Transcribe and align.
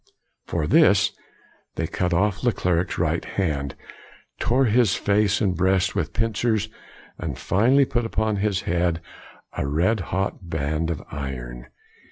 For 0.47 0.65
this, 0.65 1.11
they 1.75 1.85
cut 1.85 2.11
off 2.11 2.43
Leclerc's 2.43 2.97
right 2.97 3.23
hand, 3.23 3.75
tore 4.39 4.65
his 4.65 4.95
face 4.95 5.39
and 5.41 5.55
breast 5.55 5.93
with 5.93 6.11
pincers, 6.13 6.69
and 7.19 7.37
finally 7.37 7.85
put 7.85 8.03
upon 8.07 8.37
his 8.37 8.61
head 8.61 8.99
a 9.55 9.67
red 9.67 9.99
hot 10.09 10.49
band 10.49 10.89
of 10.89 11.03
iron. 11.11 11.67